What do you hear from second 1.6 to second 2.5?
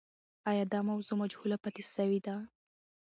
پاتې سوې ده؟